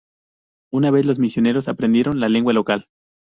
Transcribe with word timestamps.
Una 0.73 0.89
vez 0.89 1.05
los 1.05 1.19
misioneros 1.19 1.67
aprendieron 1.67 2.19
la 2.19 2.27
lengua 2.27 2.53
local. 2.53 2.87